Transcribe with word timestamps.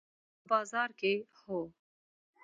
په 0.39 0.43
بازار 0.51 0.89
کې، 0.99 1.13
هو 1.39 1.59